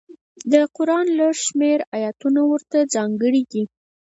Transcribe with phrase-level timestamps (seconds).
[0.51, 3.63] د قران لږ شمېر ایتونه ورته ځانګړي دي.